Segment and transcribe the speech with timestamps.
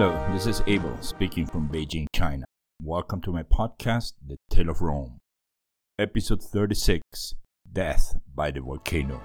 [0.00, 2.44] Hello, this is Abel speaking from Beijing, China.
[2.80, 5.18] Welcome to my podcast, The Tale of Rome.
[5.98, 7.34] Episode 36
[7.72, 9.20] Death by the Volcano.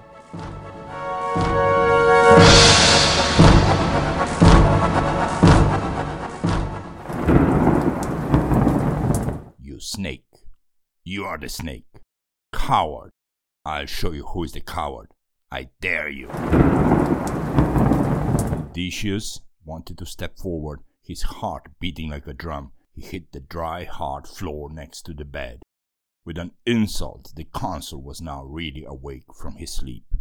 [9.60, 10.24] You snake.
[11.04, 11.86] You are the snake.
[12.52, 13.12] Coward.
[13.64, 15.06] I'll show you who is the coward.
[15.52, 16.26] I dare you.
[18.72, 22.72] Decius wanted to step forward, his heart beating like a drum.
[22.92, 25.62] He hit the dry, hard floor next to the bed.
[26.24, 30.14] With an insult, the consul was now really awake from his sleep.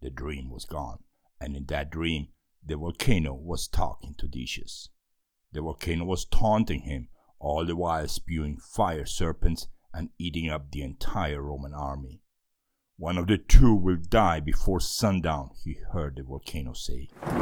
[0.00, 1.00] The dream was gone,
[1.40, 2.28] and in that dream,
[2.64, 4.88] the volcano was talking to Decius.
[5.52, 10.82] The volcano was taunting him, all the while spewing fire serpents and eating up the
[10.82, 12.21] entire Roman army.
[13.02, 17.08] One of the two will die before sundown, he heard the volcano say.
[17.20, 17.36] A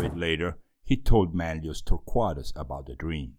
[0.00, 3.36] bit later, he told Manlius Torquatus about the dream.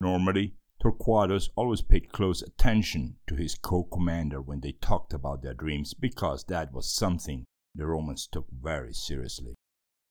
[0.00, 5.52] Normally, Torquatus always paid close attention to his co commander when they talked about their
[5.52, 7.44] dreams because that was something
[7.74, 9.54] the Romans took very seriously.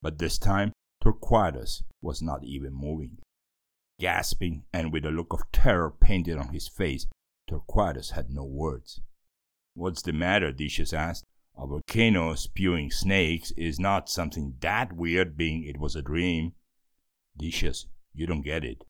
[0.03, 0.72] But this time,
[1.03, 3.17] Torquatus was not even moving.
[4.00, 7.08] Gasping and with a look of terror painted on his face,
[7.50, 9.02] Torquatus had no words.
[9.73, 10.52] What's the matter?
[10.52, 11.25] Decius asked.
[11.58, 16.53] A volcano spewing snakes is not something that weird, being it was a dream.
[17.38, 18.83] Decius, you don't get it.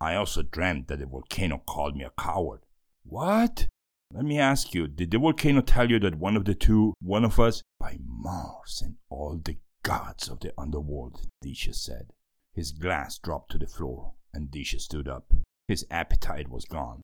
[0.00, 2.60] I also dreamt that the volcano called me a coward.
[3.04, 3.68] What?
[4.12, 7.24] Let me ask you, did the volcano tell you that one of the two, one
[7.24, 12.12] of us, by Mars and all the gods of the underworld, Decius said.
[12.52, 15.32] His glass dropped to the floor, and Decius stood up.
[15.68, 17.02] His appetite was gone.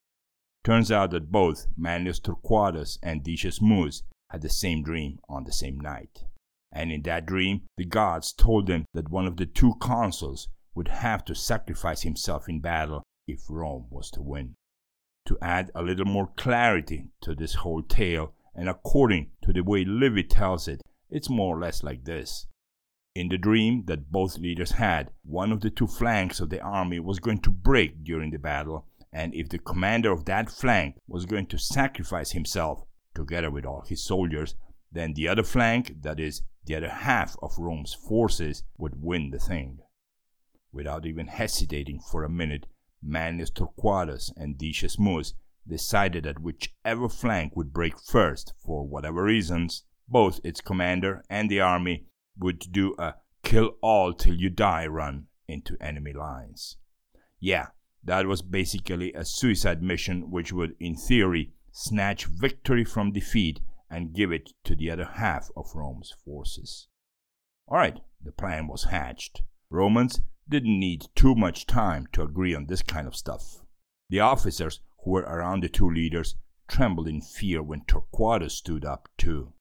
[0.67, 5.53] Turns out that both Manlius Torquatus and Decius Mus had the same dream on the
[5.53, 6.25] same night.
[6.73, 10.89] And in that dream, the gods told them that one of the two consuls would
[10.89, 14.57] have to sacrifice himself in battle if Rome was to win.
[15.27, 19.85] To add a little more clarity to this whole tale, and according to the way
[19.85, 22.49] Livy tells it, it's more or less like this.
[23.15, 26.99] In the dream that both leaders had, one of the two flanks of the army
[26.99, 31.25] was going to break during the battle, and if the commander of that flank was
[31.25, 32.85] going to sacrifice himself,
[33.15, 34.55] together with all his soldiers,
[34.93, 39.39] then the other flank, that is, the other half of Rome's forces, would win the
[39.39, 39.79] thing.
[40.71, 42.67] Without even hesitating for a minute,
[43.03, 45.33] Manlius Torquatus and Decius Mus
[45.67, 51.61] decided that whichever flank would break first, for whatever reasons, both its commander and the
[51.61, 52.05] army
[52.39, 56.77] would do a kill all till you die run into enemy lines.
[57.41, 57.69] Yeah,
[58.07, 64.15] that was basically a suicide mission which would, in theory, snatch victory from defeat and
[64.15, 66.89] give it to the other half of Rome's forces.
[67.69, 69.43] Alright, the plan was hatched.
[69.71, 73.63] Romans didn't need too much time to agree on this kind of stuff.
[74.09, 76.37] The officers who were around the two leaders
[76.69, 79.53] trembled in fear when Torquatus stood up too.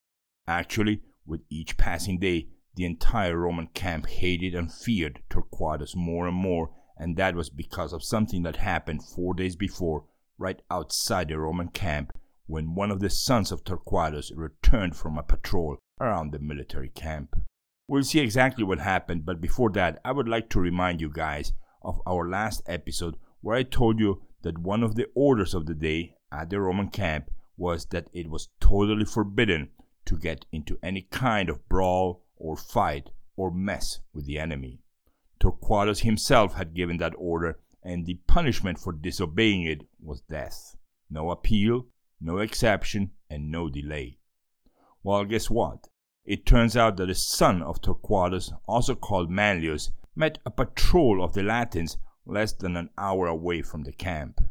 [0.47, 6.38] Actually, with each passing day, the entire Roman camp hated and feared Torquatus more and
[6.38, 10.06] more, and that was because of something that happened four days before,
[10.38, 12.11] right outside the Roman camp,
[12.47, 17.35] when one of the sons of Torquatus returned from a patrol around the military camp.
[17.88, 21.53] We'll see exactly what happened, but before that, I would like to remind you guys
[21.84, 25.75] of our last episode where I told you that one of the orders of the
[25.75, 29.69] day at the Roman camp was that it was totally forbidden
[30.05, 34.79] to get into any kind of brawl or fight or mess with the enemy.
[35.45, 40.75] Torquatus himself had given that order, and the punishment for disobeying it was death.
[41.07, 41.85] No appeal,
[42.19, 44.17] no exception, and no delay.
[45.03, 45.88] Well, guess what?
[46.25, 51.34] It turns out that the son of Torquatus, also called Manlius, met a patrol of
[51.34, 54.41] the Latins less than an hour away from the camp.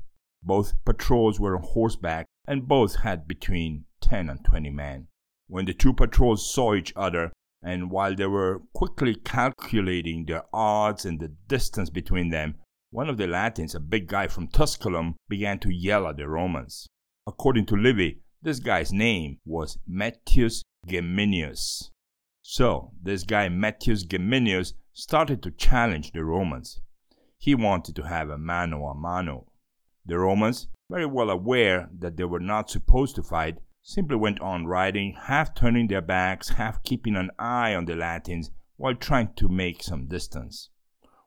[0.44, 5.08] Both patrols were on horseback, and both had between 10 and 20 men.
[5.48, 7.32] When the two patrols saw each other,
[7.64, 12.56] and while they were quickly calculating their odds and the distance between them,
[12.90, 16.86] one of the Latins, a big guy from Tusculum, began to yell at the Romans.
[17.26, 21.90] According to Livy, this guy's name was Metius Geminius.
[22.42, 26.82] So, this guy Metius Geminius started to challenge the Romans.
[27.38, 29.46] He wanted to have a mano a mano.
[30.04, 34.66] The Romans, very well aware that they were not supposed to fight, simply went on
[34.66, 39.46] riding, half turning their backs, half keeping an eye on the Latins while trying to
[39.46, 40.70] make some distance.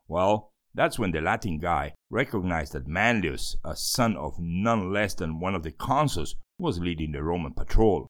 [0.08, 5.38] Well, that's when the Latin guy recognized that Manlius, a son of none less than
[5.38, 8.08] one of the consuls, was leading the Roman patrol.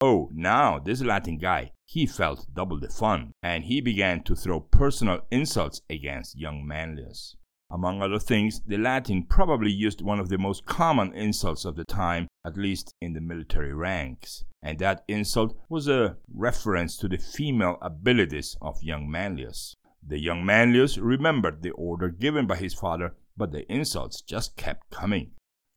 [0.00, 4.60] Oh, now this Latin guy, he felt double the fun, and he began to throw
[4.60, 7.36] personal insults against young Manlius.
[7.72, 11.84] Among other things, the Latin probably used one of the most common insults of the
[11.84, 17.18] time, at least in the military ranks, and that insult was a reference to the
[17.18, 19.76] female abilities of young Manlius.
[20.04, 24.90] The young Manlius remembered the order given by his father, but the insults just kept
[24.90, 25.32] coming.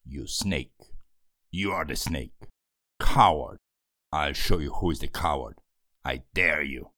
[0.05, 0.73] You snake.
[1.51, 2.33] You are the snake.
[2.99, 3.57] Coward.
[4.11, 5.59] I'll show you who is the coward.
[6.03, 6.89] I dare you.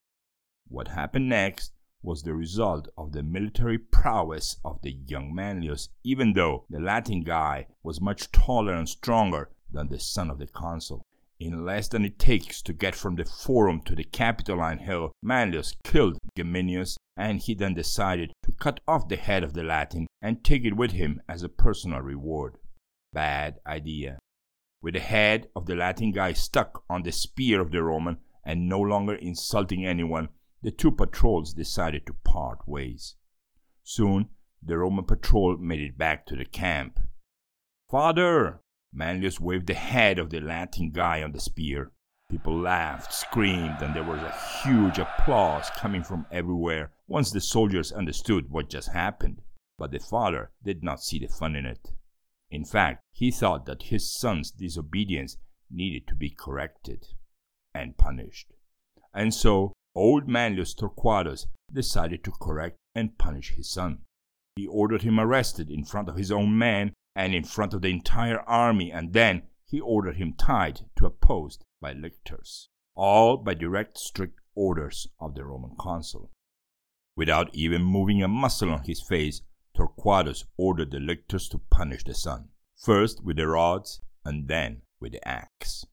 [0.68, 1.71] What happened next
[2.06, 7.22] was the result of the military prowess of the young Manlius, even though the Latin
[7.22, 11.02] guy was much taller and stronger than the son of the consul.
[11.40, 15.75] In less than it takes to get from the Forum to the Capitoline Hill, Manlius
[15.84, 20.44] killed Geminius, and he then decided to cut off the head of the Latin and
[20.44, 22.57] take it with him as a personal reward.
[23.12, 24.19] Bad idea
[24.86, 28.69] with the head of the Latin guy stuck on the spear of the Roman and
[28.69, 30.30] no longer insulting anyone,
[30.65, 33.13] the two patrols decided to part ways.
[33.83, 34.29] Soon,
[34.63, 37.00] the Roman patrol made it back to the camp.
[37.88, 38.62] Father!
[38.91, 41.91] Manlius waved the head of the Latin guy on the spear.
[42.31, 47.91] People laughed, screamed, and there was a huge applause coming from everywhere once the soldiers
[47.91, 49.44] understood what just happened.
[49.77, 51.91] But the father did not see the fun in it.
[52.50, 55.38] In fact, he thought that his son's disobedience
[55.69, 57.06] needed to be corrected
[57.71, 58.51] and punished.
[59.13, 64.00] And so, old Manlius Torquatus decided to correct and punish his son.
[64.56, 67.89] He ordered him arrested in front of his own men and in front of the
[67.89, 73.53] entire army, and then he ordered him tied to a post by lictors, all by
[73.53, 76.31] direct, strict orders of the Roman consul.
[77.15, 79.42] Without even moving a muscle on his face,
[79.75, 85.13] Torquatus ordered the lictors to punish the son, first with the rods and then with
[85.13, 85.86] the axe.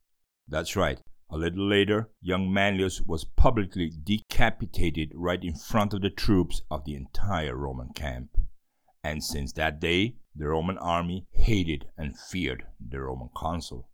[0.47, 6.09] That's right, a little later, young Manlius was publicly decapitated right in front of the
[6.09, 8.37] troops of the entire Roman camp.
[9.03, 13.89] And since that day, the Roman army hated and feared the Roman consul.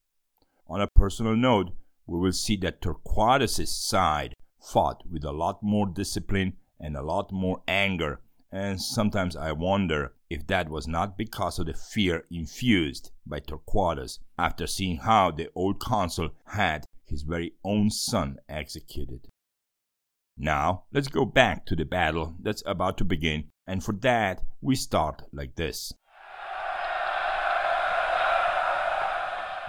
[0.67, 1.71] On a personal note,
[2.05, 7.31] we will see that Torquatus's side fought with a lot more discipline and a lot
[7.31, 8.21] more anger
[8.51, 14.19] and sometimes I wonder if that was not because of the fear infused by Torquatus
[14.39, 19.27] after seeing how the old consul had his very own son executed.
[20.37, 24.75] Now, let's go back to the battle that's about to begin, and for that, we
[24.75, 25.91] start like this.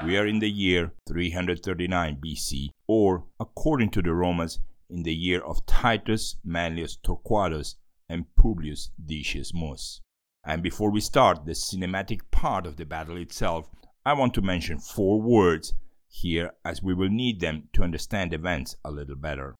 [0.04, 5.40] We are in the year 339 BC, or, according to the Romans, in the year
[5.40, 7.74] of Titus Manlius Torquatus,
[8.08, 10.00] and Publius Decius Mus.
[10.44, 13.68] And before we start the cinematic part of the battle itself,
[14.04, 15.74] I want to mention four words
[16.10, 19.54] here as we will need them to understand events a little better.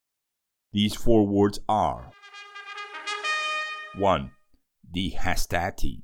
[0.73, 2.11] These four words are
[3.95, 4.31] 1.
[4.93, 6.03] The Hastati.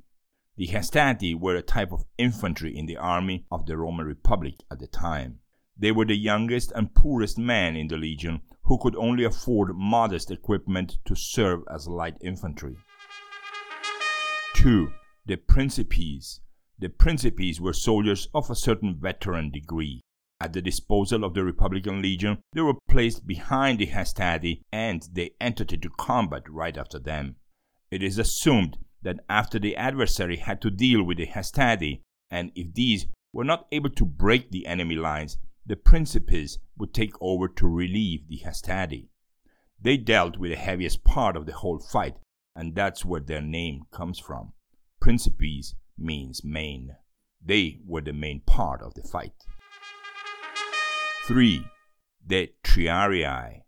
[0.56, 4.80] The Hastati were a type of infantry in the army of the Roman Republic at
[4.80, 5.40] the time.
[5.78, 10.32] They were the youngest and poorest men in the legion who could only afford modest
[10.32, 12.78] equipment to serve as light infantry.
[14.56, 14.90] 2.
[15.26, 16.40] The Principes.
[16.80, 20.02] The Principes were soldiers of a certain veteran degree.
[20.40, 25.32] At the disposal of the Republican Legion, they were placed behind the Hastati and they
[25.42, 27.38] entered into combat right after them.
[27.90, 32.74] It is assumed that after the adversary had to deal with the Hastati, and if
[32.74, 37.68] these were not able to break the enemy lines, the Principes would take over to
[37.68, 39.10] relieve the Hastati.
[39.82, 42.16] They dealt with the heaviest part of the whole fight,
[42.56, 44.54] and that's where their name comes from.
[45.00, 46.96] Principes means main.
[47.44, 49.34] They were the main part of the fight.
[51.28, 51.62] 3.
[52.26, 53.64] The Triarii.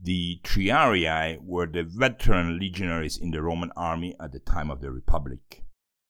[0.00, 4.92] The Triarii were the veteran legionaries in the Roman army at the time of the
[4.92, 5.64] Republic.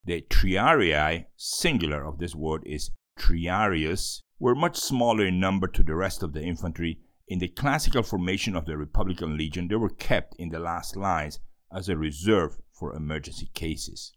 [0.05, 5.95] The Triarii, singular of this word, is Triarius, were much smaller in number to the
[5.95, 6.99] rest of the infantry.
[7.29, 11.41] In the classical formation of the Republican Legion, they were kept in the last lines
[11.75, 14.13] as a reserve for emergency cases.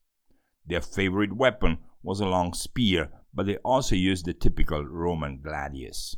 [0.66, 6.18] Their favorite weapon was a long spear, but they also used the typical Roman gladius.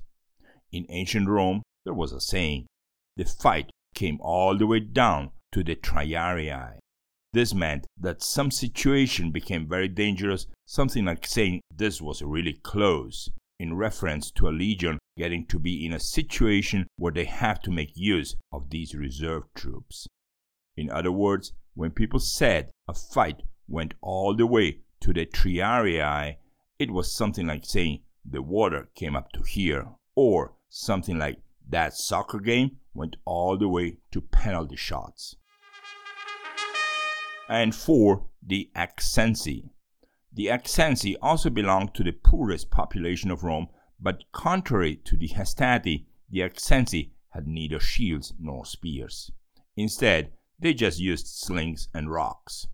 [0.72, 2.68] In ancient Rome, there was a saying
[3.16, 6.78] the fight came all the way down to the triarii.
[7.34, 13.30] This meant that some situation became very dangerous, something like saying this was really close,
[13.60, 17.72] in reference to a legion getting to be in a situation where they have to
[17.72, 20.08] make use of these reserve troops.
[20.78, 26.38] In other words, when people said a fight went all the way to the triarii,
[26.78, 31.94] it was something like saying the water came up to here, or something like that
[31.94, 35.36] soccer game went all the way to penalty shots.
[37.48, 39.70] And four, the Accensi.
[40.32, 43.68] The Accensi also belonged to the poorest population of Rome,
[44.00, 49.32] but contrary to the Hastati, the Accensi had neither shields nor spears.
[49.76, 52.68] Instead, they just used slings and rocks.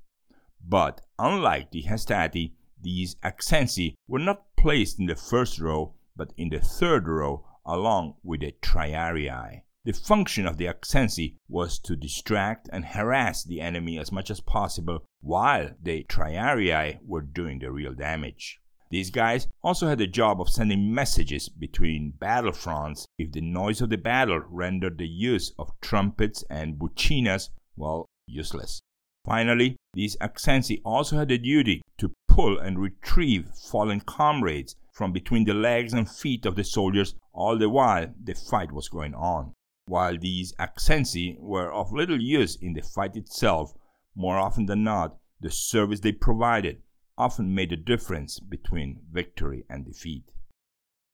[0.68, 6.50] But unlike the Hastati, these Accensi were not placed in the first row, but in
[6.50, 9.62] the third row along with the Triarii.
[9.86, 14.42] The function of the Accensi was to distract and harass the enemy as much as
[14.42, 18.60] possible while the Triarii were doing the real damage.
[18.90, 23.90] These guys also had the job of sending messages between battlefronts if the noise of
[23.90, 28.82] the battle rendered the use of trumpets and buccinas, well, useless.
[29.26, 35.44] Finally, these Accensi also had the duty to pull and retrieve fallen comrades from between
[35.44, 39.54] the legs and feet of the soldiers all the while the fight was going on.
[39.88, 43.74] While these Accensi were of little use in the fight itself,
[44.16, 46.82] more often than not, the service they provided
[47.18, 50.24] often made a difference between victory and defeat.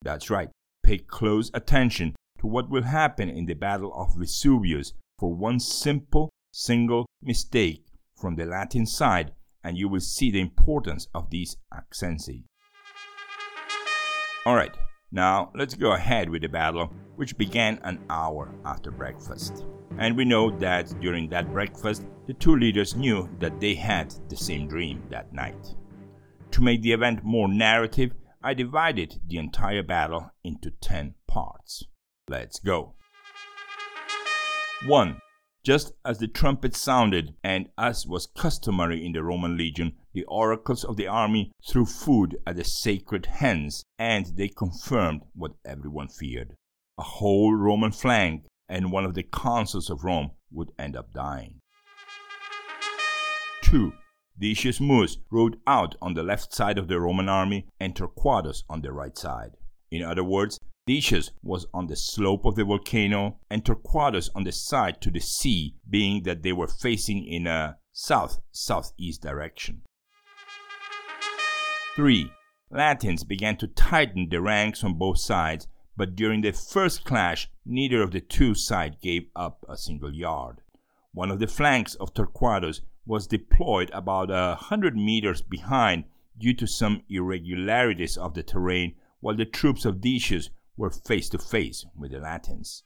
[0.03, 0.49] That's right,
[0.83, 6.29] pay close attention to what will happen in the Battle of Vesuvius for one simple,
[6.53, 7.85] single mistake
[8.15, 9.33] from the Latin side,
[9.63, 12.43] and you will see the importance of these Accensi.
[14.43, 14.75] Alright,
[15.11, 19.65] now let's go ahead with the battle, which began an hour after breakfast.
[19.99, 24.35] And we know that during that breakfast, the two leaders knew that they had the
[24.35, 25.75] same dream that night.
[26.51, 31.83] To make the event more narrative, I divided the entire battle into 10 parts.
[32.27, 32.95] Let's go.
[34.87, 35.21] 1.
[35.63, 40.83] Just as the trumpet sounded, and as was customary in the Roman legion, the oracles
[40.83, 46.55] of the army threw food at the sacred hens, and they confirmed what everyone feared.
[46.97, 51.59] A whole Roman flank and one of the consuls of Rome would end up dying.
[53.63, 53.93] 2.
[54.39, 58.81] Decius Mus rode out on the left side of the Roman army and Torquatus on
[58.81, 59.51] the right side.
[59.91, 64.51] In other words, Decius was on the slope of the volcano and Torquatus on the
[64.51, 69.83] side to the sea, being that they were facing in a south southeast direction.
[71.95, 72.31] 3.
[72.69, 75.67] Latins began to tighten the ranks on both sides,
[75.97, 80.61] but during the first clash, neither of the two sides gave up a single yard.
[81.13, 86.05] One of the flanks of Torquatus was deployed about a hundred meters behind
[86.37, 91.37] due to some irregularities of the terrain, while the troops of Decius were face to
[91.37, 92.83] face with the Latins.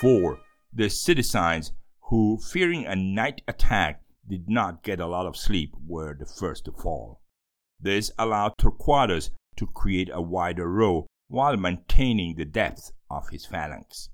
[0.00, 0.38] 4.
[0.72, 1.72] The citizens
[2.04, 4.00] who, fearing a night attack,
[4.30, 7.20] did not get a lot of sleep were the first to fall.
[7.80, 14.08] This allowed Torquatus to create a wider row while maintaining the depth of his phalanx.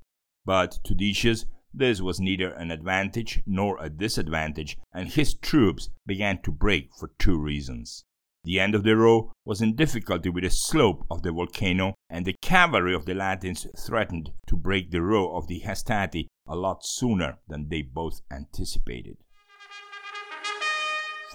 [0.44, 1.44] But to Decius,
[1.74, 7.10] this was neither an advantage nor a disadvantage, and his troops began to break for
[7.18, 8.04] two reasons.
[8.44, 12.24] The end of the row was in difficulty with the slope of the volcano, and
[12.24, 16.86] the cavalry of the Latins threatened to break the row of the Hastati a lot
[16.86, 19.18] sooner than they both anticipated.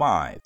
[0.01, 0.41] 5.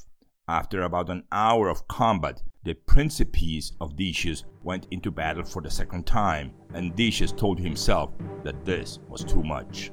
[0.50, 5.70] After about an hour of combat, the Principes of Decius went into battle for the
[5.70, 8.12] second time, and Decius told himself
[8.44, 9.92] that this was too much.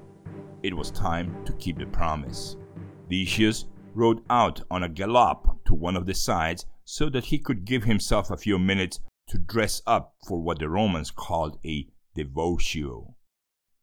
[0.65, 2.57] It was time to keep the promise.
[3.09, 7.65] Decius rode out on a gallop to one of the sides so that he could
[7.65, 11.87] give himself a few minutes to dress up for what the Romans called a
[12.19, 13.15] devotio.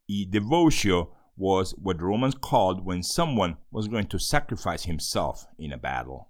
[0.10, 5.72] A devotio was what the Romans called when someone was going to sacrifice himself in
[5.72, 6.30] a battle.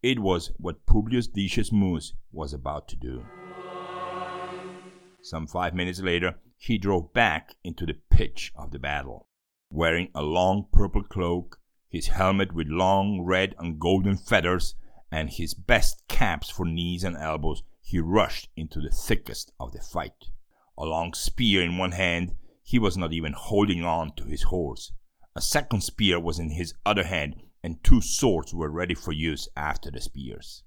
[0.00, 3.24] It was what Publius Decius Mus was about to do.
[5.22, 9.26] Some five minutes later, he drove back into the pitch of the battle.
[9.70, 11.58] Wearing a long purple cloak,
[11.90, 14.76] his helmet with long red and golden feathers,
[15.10, 19.80] and his best caps for knees and elbows, he rushed into the thickest of the
[19.80, 20.30] fight.
[20.78, 24.92] A long spear in one hand, he was not even holding on to his horse.
[25.34, 29.48] A second spear was in his other hand, and two swords were ready for use
[29.56, 30.62] after the spears.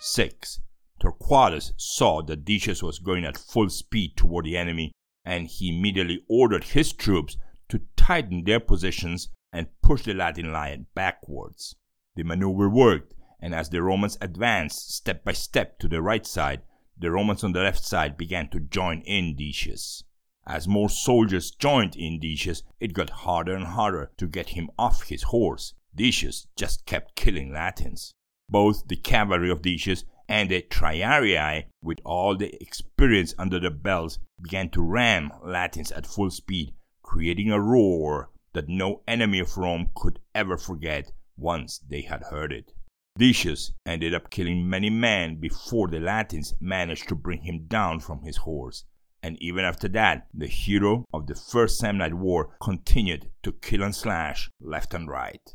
[0.00, 0.60] 6.
[1.00, 4.92] Torquatus saw that Decius was going at full speed toward the enemy,
[5.24, 7.36] and he immediately ordered his troops
[7.68, 11.76] to tighten their positions and push the Latin line backwards.
[12.16, 16.62] The maneuver worked, and as the Romans advanced step by step to the right side,
[16.98, 20.04] the Romans on the left side began to join in Decius.
[20.46, 25.04] As more soldiers joined in Decius, it got harder and harder to get him off
[25.04, 25.74] his horse.
[25.94, 28.12] Decius just kept killing Latins.
[28.48, 34.18] Both the cavalry of Decius and the Triarii, with all the experience under their belts,
[34.40, 39.90] began to ram Latins at full speed, creating a roar that no enemy of Rome
[39.94, 42.72] could ever forget once they had heard it.
[43.18, 48.22] Decius ended up killing many men before the Latins managed to bring him down from
[48.22, 48.84] his horse,
[49.22, 53.94] and even after that, the hero of the First Samnite War continued to kill and
[53.94, 55.54] slash left and right.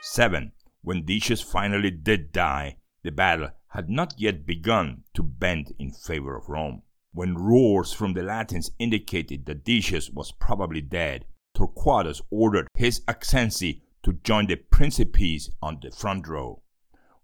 [0.00, 0.52] 7.
[0.82, 6.36] When Decius finally did die, the battle had not yet begun to bend in favor
[6.36, 6.82] of Rome.
[7.12, 11.24] When roars from the Latins indicated that Decius was probably dead,
[11.56, 16.62] Torquatus ordered his Accensi to join the Principes on the front row.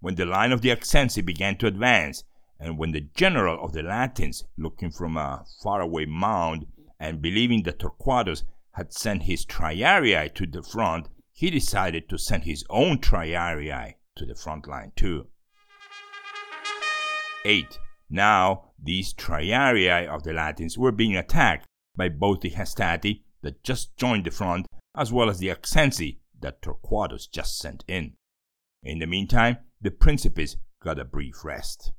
[0.01, 2.25] When the line of the Accensi began to advance,
[2.59, 6.67] and when the general of the Latins, looking from a faraway mound
[6.99, 12.43] and believing that Torquatus had sent his Triarii to the front, he decided to send
[12.43, 15.29] his own triarii to the front line too.
[17.45, 17.79] 8.
[18.11, 23.97] Now, these triarii of the Latins were being attacked by both the Hastati that just
[23.97, 28.15] joined the front as well as the Accensi that Torquatus just sent in.
[28.83, 31.93] In the meantime, the Principes got a brief rest.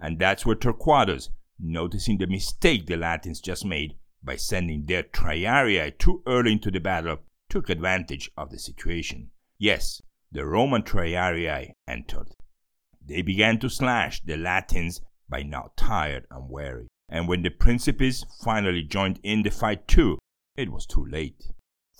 [0.00, 1.28] And that's where Torquatus,
[1.58, 6.80] noticing the mistake the Latins just made by sending their triarii too early into the
[6.80, 7.18] battle,
[7.48, 9.30] took advantage of the situation.
[9.58, 10.00] Yes,
[10.32, 12.28] the Roman triarii entered.
[13.04, 16.86] They began to slash the Latins by now tired and weary.
[17.08, 20.18] And when the Principes finally joined in the fight too,
[20.56, 21.42] it was too late.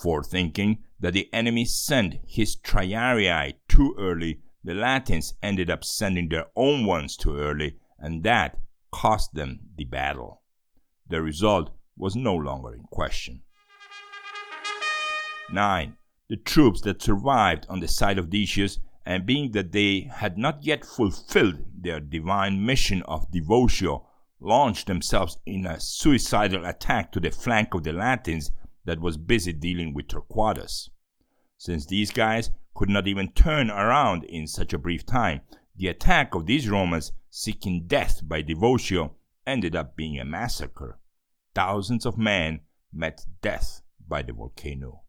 [0.01, 6.31] For thinking that the enemy sent his triarii too early, the Latins ended up sending
[6.31, 8.59] their own ones too early, and that
[8.91, 10.41] cost them the battle.
[11.09, 13.43] The result was no longer in question.
[15.53, 15.97] 9.
[16.31, 20.65] The troops that survived on the side of Decius, and being that they had not
[20.65, 24.07] yet fulfilled their divine mission of devotio,
[24.41, 28.51] launched themselves in a suicidal attack to the flank of the Latins
[28.85, 30.89] that was busy dealing with Torquatus.
[31.57, 35.43] Since these guys could not even turn around in such a brief time,
[35.77, 39.13] the attack of these Romans seeking death by devotio
[39.47, 40.99] ended up being a massacre.
[41.55, 42.61] Thousands of men
[42.93, 45.03] met death by the volcano.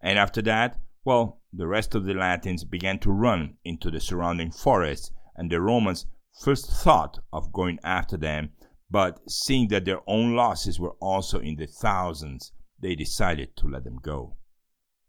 [0.00, 4.50] And after that, well, the rest of the Latins began to run into the surrounding
[4.50, 6.06] forests, and the Romans
[6.38, 8.50] first thought of going after them,
[8.90, 13.84] but seeing that their own losses were also in the thousands, they decided to let
[13.84, 14.36] them go.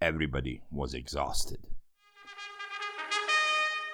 [0.02, 1.60] Everybody was exhausted.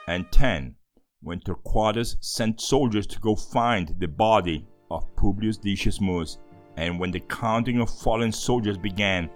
[0.07, 0.75] And 10.
[1.21, 6.37] When Torquatus sent soldiers to go find the body of Publius Decius Mus,
[6.77, 9.29] and when the counting of fallen soldiers began,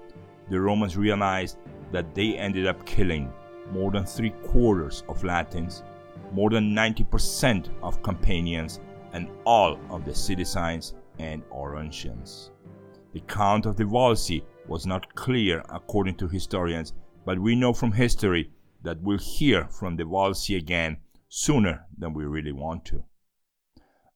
[0.50, 1.58] the Romans realized
[1.92, 3.34] that they ended up killing
[3.72, 5.84] more than three quarters of Latins,
[6.32, 8.80] more than 90% of Campanians,
[9.14, 12.52] and all of the citizens and Auruntians.
[13.14, 16.94] The count of the Volsci was not clear according to historians,
[17.26, 18.52] but we know from history
[18.84, 20.98] that we'll hear from the Volsci again
[21.30, 23.04] sooner than we really want to.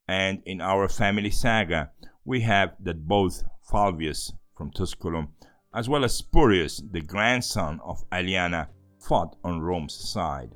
[0.07, 1.91] And in our family saga,
[2.23, 5.29] we have that both Falvius from Tusculum
[5.75, 10.51] as well as Spurius, the grandson of Aeliana, fought on Rome's side.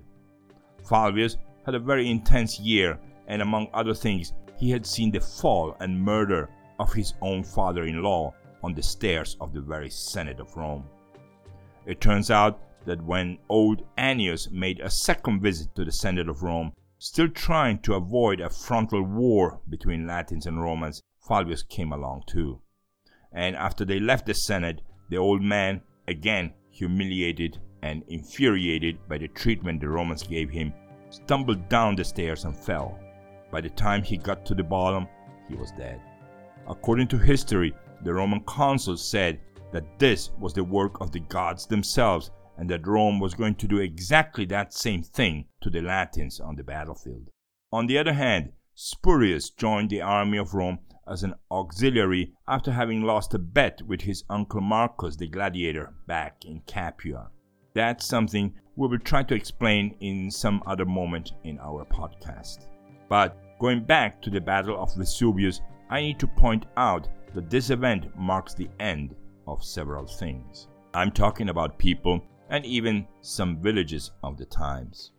[0.90, 2.98] Falvius had a very intense year,
[3.28, 7.84] and among other things, he had seen the fall and murder of his own father
[7.84, 10.86] in law on the stairs of the very Senate of Rome.
[11.86, 16.44] It turns out that when old Annius made a second visit to the Senate of
[16.44, 22.24] Rome, still trying to avoid a frontal war between Latins and Romans, Falvius came along
[22.28, 22.62] too.
[23.32, 29.28] And after they left the Senate, the old man, again humiliated and infuriated by the
[29.28, 30.74] treatment the Romans gave him,
[31.10, 33.00] stumbled down the stairs and fell.
[33.52, 35.08] By the time he got to the bottom,
[35.48, 36.02] he was dead.
[36.70, 39.40] According to history, the Roman consuls said
[39.72, 43.68] that this was the work of the gods themselves and that Rome was going to
[43.68, 47.30] do exactly that same thing to the Latins on the battlefield.
[47.72, 53.02] On the other hand, Spurius joined the army of Rome as an auxiliary after having
[53.02, 57.30] lost a bet with his uncle Marcus the gladiator back in Capua.
[57.74, 62.68] That's something we will try to explain in some other moment in our podcast.
[63.10, 67.72] But going back to the Battle of Vesuvius, I need to point out that this
[67.72, 69.16] event marks the end
[69.48, 70.68] of several things.
[70.94, 75.12] I'm talking about people and even some villages of the times.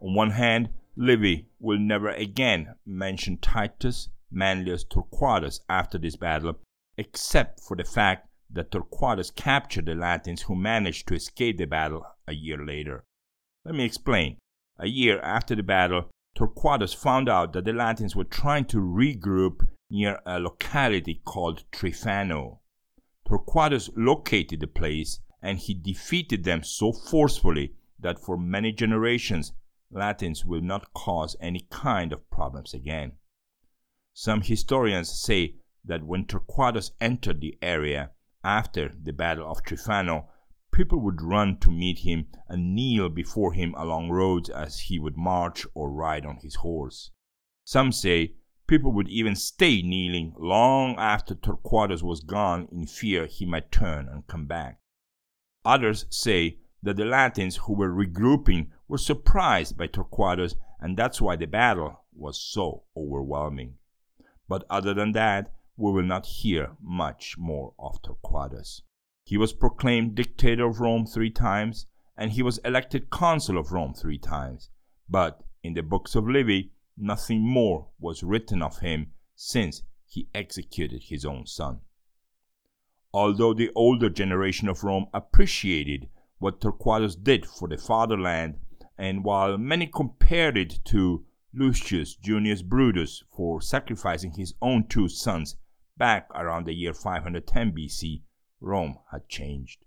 [0.00, 6.58] On one hand, Livy will never again mention Titus Manlius Torquatus after this battle,
[6.96, 12.04] except for the fact that Torquatus captured the Latins who managed to escape the battle
[12.26, 13.04] a year later.
[13.64, 14.38] Let me explain.
[14.78, 19.66] A year after the battle, Torquatus found out that the Latins were trying to regroup
[19.94, 22.58] near a locality called Trifano.
[23.28, 29.52] Torquatus located the place and he defeated them so forcefully that for many generations
[29.92, 33.12] Latins will not cause any kind of problems again.
[34.12, 38.10] Some historians say that when Torquatus entered the area
[38.42, 40.26] after the Battle of Trifano,
[40.72, 45.16] people would run to meet him and kneel before him along roads as he would
[45.16, 47.12] march or ride on his horse.
[47.64, 48.34] Some say
[48.66, 54.08] people would even stay kneeling long after Torquatus was gone in fear he might turn
[54.08, 54.80] and come back.
[55.64, 61.36] Others say that the Latins who were regrouping were surprised by Torquatus and that's why
[61.36, 63.74] the battle was so overwhelming.
[64.48, 68.82] But other than that, we will not hear much more of Torquatus.
[69.24, 73.94] He was proclaimed dictator of Rome three times, and he was elected consul of Rome
[73.94, 74.70] three times.
[75.08, 81.02] But in the books of Livy, nothing more was written of him since he executed
[81.04, 81.80] his own son.
[83.12, 88.58] Although the older generation of Rome appreciated what Torquatus did for the fatherland,
[88.98, 95.56] and while many compared it to Lucius Junius Brutus for sacrificing his own two sons
[95.96, 98.22] back around the year 510 BC,
[98.60, 99.84] Rome had changed.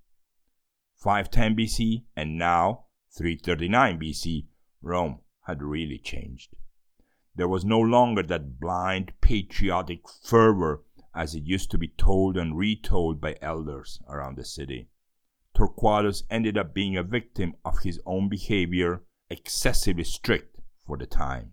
[0.96, 4.46] 510 BC and now 339 BC,
[4.82, 6.56] Rome had really changed.
[7.38, 12.58] There was no longer that blind patriotic fervor as it used to be told and
[12.58, 14.90] retold by elders around the city.
[15.54, 21.52] Torquatus ended up being a victim of his own behavior, excessively strict for the time.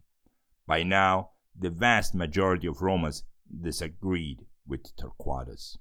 [0.67, 3.25] By now, the vast majority of Romans
[3.61, 5.77] disagreed with Torquatus.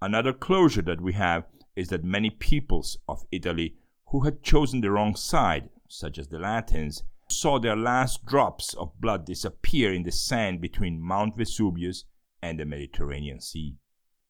[0.00, 1.44] Another closure that we have
[1.76, 6.38] is that many peoples of Italy who had chosen the wrong side, such as the
[6.38, 12.04] Latins, saw their last drops of blood disappear in the sand between Mount Vesuvius
[12.42, 13.76] and the Mediterranean Sea.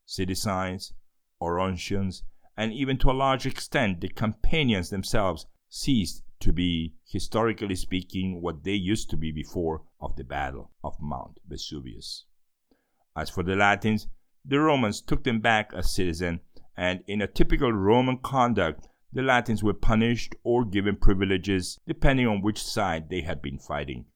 [0.07, 0.93] Citizens,
[1.41, 2.23] Orontians,
[2.57, 8.65] and even to a large extent the Campanians themselves ceased to be, historically speaking, what
[8.65, 12.27] they used to be before of the Battle of Mount Vesuvius.
[13.17, 14.09] As for the Latins,
[14.45, 16.41] the Romans took them back as citizens,
[16.77, 22.43] and in a typical Roman conduct, the Latins were punished or given privileges depending on
[22.43, 24.07] which side they had been fighting.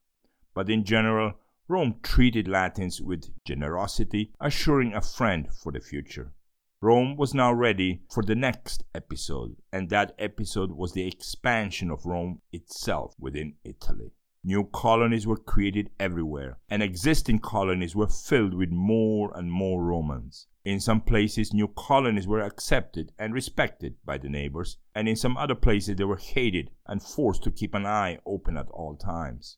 [0.55, 1.35] But in general,
[1.69, 6.33] Rome treated Latins with generosity, assuring a friend for the future.
[6.81, 12.07] Rome was now ready for the next episode, and that episode was the expansion of
[12.07, 14.13] Rome itself within Italy.
[14.45, 20.47] New colonies were created everywhere, and existing colonies were filled with more and more Romans.
[20.65, 25.37] In some places, new colonies were accepted and respected by the neighbors, and in some
[25.37, 29.57] other places, they were hated and forced to keep an eye open at all times.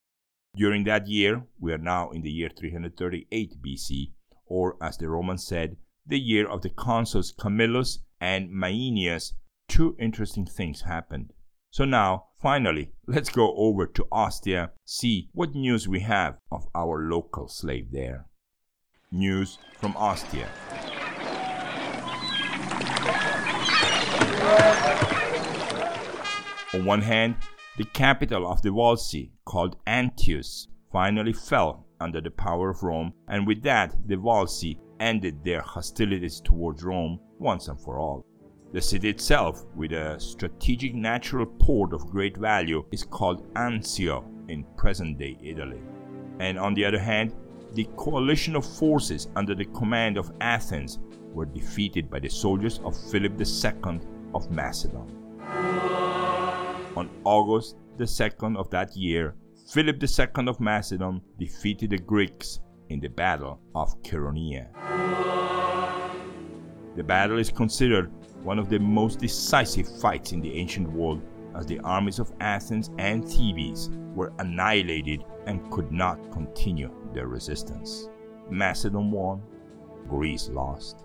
[0.57, 4.13] During that year, we are now in the year 338 BC,
[4.47, 9.35] or as the Romans said, the year of the consuls Camillus and Maenius,
[9.69, 11.33] two interesting things happened.
[11.73, 17.09] So now, finally, let's go over to Ostia, see what news we have of our
[17.09, 18.27] local slave there.
[19.13, 20.49] News from Ostia.
[26.75, 27.37] On one hand,
[27.79, 33.47] the capital of the Volsci, called Antius, finally fell under the power of Rome, and
[33.47, 38.27] with that, the Volsci ended their hostilities towards Rome once and for all.
[38.73, 44.65] The city itself, with a strategic natural port of great value, is called Anzio in
[44.77, 45.81] present day Italy.
[46.39, 47.35] And on the other hand,
[47.73, 51.01] the coalition of forces under the command of Athens
[51.33, 54.01] were defeated by the soldiers of Philip II
[54.35, 55.07] of Macedon.
[56.97, 59.35] On August the 2nd of that year,
[59.73, 64.69] Philip II of Macedon defeated the Greeks in the Battle of Chaeronea.
[66.97, 68.11] The battle is considered
[68.43, 71.23] one of the most decisive fights in the ancient world
[71.55, 78.09] as the armies of Athens and Thebes were annihilated and could not continue their resistance.
[78.51, 79.43] Macedon won,
[80.09, 81.05] Greece lost.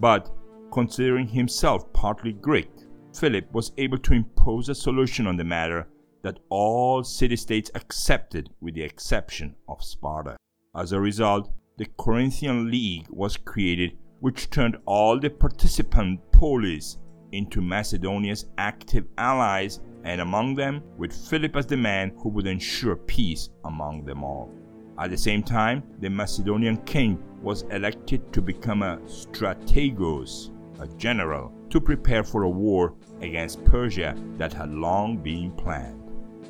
[0.00, 0.30] But
[0.70, 2.70] considering himself partly Greek,
[3.14, 5.86] Philip was able to impose a solution on the matter
[6.22, 10.36] that all city states accepted with the exception of Sparta.
[10.74, 16.98] As a result, the Corinthian League was created which turned all the participant polis
[17.32, 22.94] into Macedonia's active allies, and among them, with Philip as the man who would ensure
[22.94, 24.48] peace among them all.
[24.96, 31.52] At the same time, the Macedonian king was elected to become a strategos, a general,
[31.70, 36.00] to prepare for a war against Persia that had long been planned.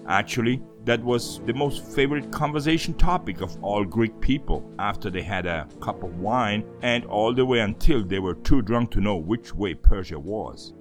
[0.09, 5.47] Actually, that was the most favorite conversation topic of all Greek people after they had
[5.47, 9.17] a cup of wine and all the way until they were too drunk to know
[9.17, 10.75] which way Persia was.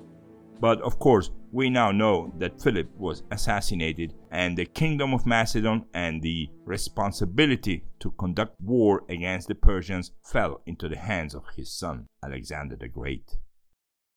[0.60, 5.86] But of course, we now know that Philip was assassinated and the kingdom of Macedon
[5.94, 11.72] and the responsibility to conduct war against the Persians fell into the hands of his
[11.72, 13.38] son, Alexander the Great.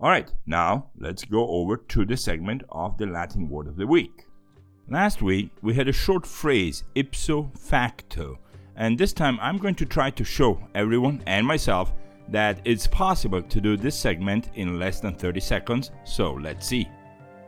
[0.02, 4.24] Alright, now let's go over to the segment of the Latin word of the week.
[4.90, 8.38] Last week we had a short phrase, ipso facto,
[8.76, 11.94] and this time I'm going to try to show everyone and myself
[12.28, 16.86] that it's possible to do this segment in less than 30 seconds, so let's see.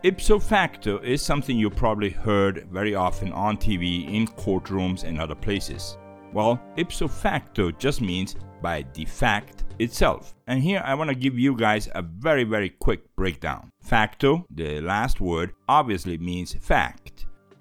[0.03, 5.35] Ipso facto is something you probably heard very often on TV, in courtrooms, and other
[5.35, 5.99] places.
[6.33, 10.35] Well, ipso facto just means by the fact itself.
[10.47, 13.71] And here I want to give you guys a very, very quick breakdown.
[13.83, 17.06] Facto, the last word, obviously means fact.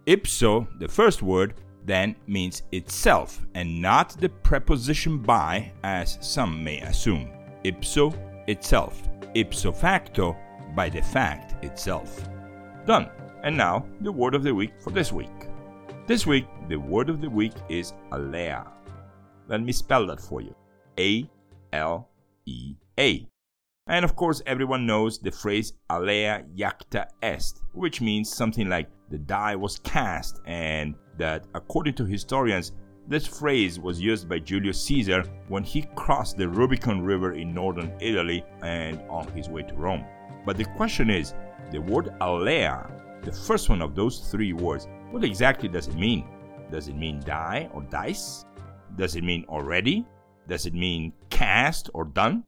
[0.08, 6.80] Ipso, the first word, then means itself and not the preposition by, as some may
[6.82, 7.32] assume.
[7.63, 8.13] Ipso,
[8.48, 9.02] itself.
[9.34, 10.36] Ipso facto,
[10.76, 12.28] by the fact itself.
[12.86, 13.10] Done.
[13.44, 15.30] And now, the word of the week for this week.
[16.08, 18.65] This week, the word of the week is alea.
[19.48, 20.56] Let me spell that for you
[21.00, 21.30] A
[21.74, 22.10] L
[22.46, 23.28] E A.
[23.88, 29.19] And of course, everyone knows the phrase alea jacta est, which means something like the
[29.19, 32.71] die was cast, and that according to historians,
[33.08, 37.93] this phrase was used by Julius Caesar when he crossed the Rubicon River in northern
[38.00, 40.04] Italy and on his way to Rome.
[40.48, 41.36] But the question is
[41.71, 42.89] the word alea,
[43.21, 46.26] the first one of those three words, what exactly does it mean?
[46.71, 48.45] Does it mean die or dice?
[48.95, 50.08] Does it mean already?
[50.48, 52.45] Does it mean cast or done?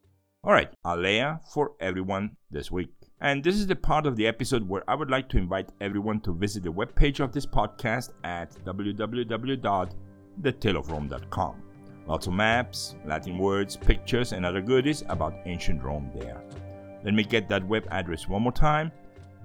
[0.47, 2.93] Alright, alea for everyone this week.
[3.19, 6.21] And this is the part of the episode where I would like to invite everyone
[6.21, 11.63] to visit the webpage of this podcast at www.thetaleofrome.com.
[12.07, 16.41] Lots of maps, Latin words, pictures, and other goodies about ancient Rome there.
[17.03, 18.93] Let me get that web address one more time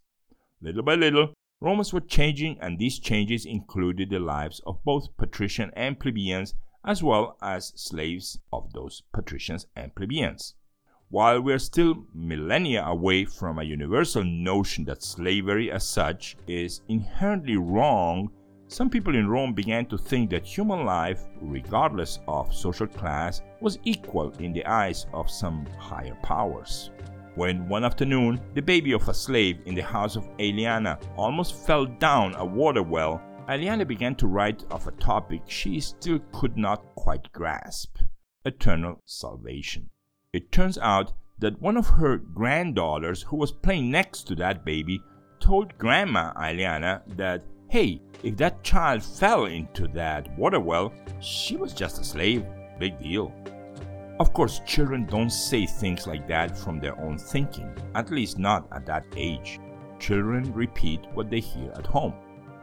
[0.59, 5.71] Little by little, Romans were changing, and these changes included the lives of both patrician
[5.75, 6.53] and plebeians,
[6.85, 10.55] as well as slaves of those patricians and plebeians.
[11.09, 16.81] While we are still millennia away from a universal notion that slavery as such is
[16.87, 18.31] inherently wrong
[18.71, 23.79] some people in Rome began to think that human life, regardless of social class, was
[23.83, 26.91] equal in the eyes of some higher powers.
[27.39, 31.85] When one afternoon, the baby of a slave in the house of Aeliana almost fell
[31.85, 36.83] down a water well, Aeliana began to write of a topic she still could not
[36.95, 37.99] quite grasp
[38.43, 39.89] eternal salvation.
[40.33, 45.01] It turns out that one of her granddaughters, who was playing next to that baby,
[45.39, 51.73] told Grandma Aeliana that hey, if that child fell into that water well, she was
[51.73, 52.43] just a slave.
[52.79, 53.33] Big deal.
[54.19, 58.67] Of course, children don't say things like that from their own thinking, at least not
[58.73, 59.61] at that age.
[59.97, 62.13] Children repeat what they hear at home.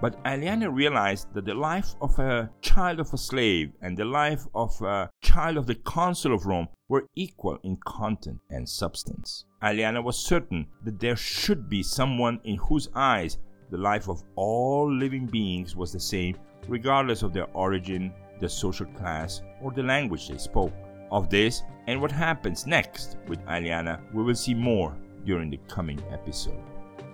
[0.03, 4.47] But Aeliana realized that the life of a child of a slave and the life
[4.55, 9.47] of a child of the consul of Rome were equal in content and substance.
[9.62, 13.38] Aeliana was certain that there should be someone in whose eyes
[13.71, 16.37] the life of all living beings was the same,
[16.69, 20.75] regardless of their origin, their social class, or the language they spoke.
[21.11, 26.03] Of this and what happens next with Aeliana, we will see more during the coming
[26.11, 26.62] episode.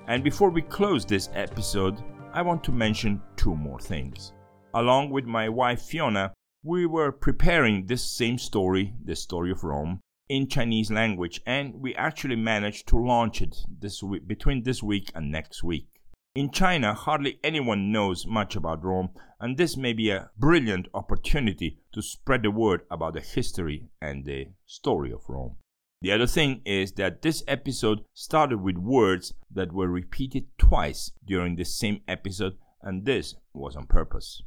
[0.07, 2.03] And before we close this episode,
[2.33, 4.33] I want to mention two more things.
[4.75, 6.33] Along with my wife Fiona,
[6.65, 11.95] we were preparing this same story, the story of Rome, in Chinese language, and we
[11.95, 15.89] actually managed to launch it this week, between this week and next week.
[16.35, 21.77] In China, hardly anyone knows much about Rome, and this may be a brilliant opportunity
[21.93, 25.57] to spread the word about the history and the story of Rome.
[26.01, 31.57] The other thing is that this episode started with words that were repeated twice during
[31.57, 34.41] the same episode, and this was on purpose.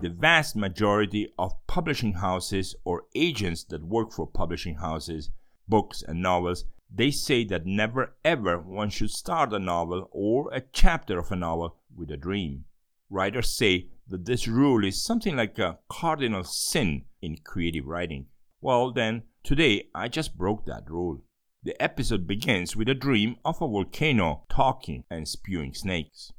[0.00, 5.30] the vast majority of publishing houses or agents that work for publishing houses,
[5.68, 10.62] books and novels, they say that never ever one should start a novel or a
[10.72, 12.64] chapter of a novel with a dream.
[13.10, 18.26] Writers say that this rule is something like a cardinal sin in creative writing.
[18.60, 21.22] Well, then, today I just broke that rule.
[21.62, 26.32] The episode begins with a dream of a volcano talking and spewing snakes.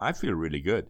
[0.00, 0.88] I feel really good.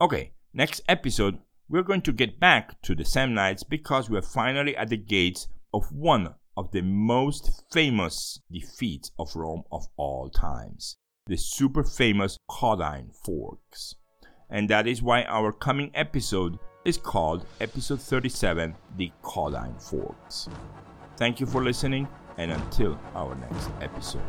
[0.00, 4.88] Okay, next episode, we're going to get back to the Samnites because we're finally at
[4.88, 11.36] the gates of one of the most famous defeats of Rome of all times the
[11.36, 13.94] super famous Caudine Forks.
[14.50, 20.48] And that is why our coming episode is called Episode 37 The Caudine Forks.
[21.16, 24.20] Thank you for listening and until our next episode.